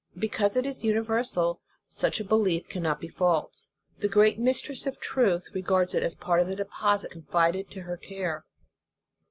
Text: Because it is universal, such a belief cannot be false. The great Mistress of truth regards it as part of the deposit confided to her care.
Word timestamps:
Because 0.17 0.55
it 0.55 0.65
is 0.65 0.83
universal, 0.83 1.61
such 1.85 2.19
a 2.19 2.23
belief 2.23 2.67
cannot 2.67 2.99
be 2.99 3.07
false. 3.07 3.69
The 3.99 4.07
great 4.07 4.39
Mistress 4.39 4.87
of 4.87 4.99
truth 4.99 5.49
regards 5.53 5.93
it 5.93 6.01
as 6.01 6.15
part 6.15 6.41
of 6.41 6.47
the 6.47 6.55
deposit 6.55 7.11
confided 7.11 7.69
to 7.69 7.81
her 7.83 7.97
care. 7.97 8.43